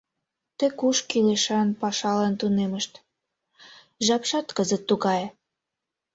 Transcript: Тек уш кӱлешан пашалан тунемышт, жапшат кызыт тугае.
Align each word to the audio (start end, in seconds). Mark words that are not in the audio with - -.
Тек 0.57 0.77
уш 0.87 0.97
кӱлешан 1.09 1.67
пашалан 1.81 2.33
тунемышт, 2.39 2.93
жапшат 4.05 4.47
кызыт 4.57 4.83
тугае. 4.89 5.27